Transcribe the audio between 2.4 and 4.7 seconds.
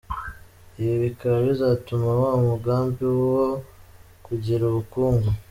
mugambi wo kugira